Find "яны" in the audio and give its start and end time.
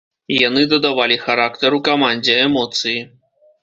0.47-0.63